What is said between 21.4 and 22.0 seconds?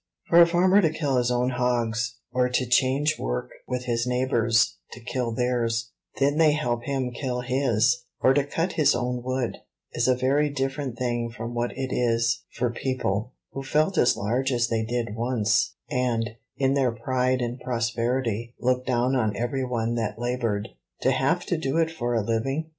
to do it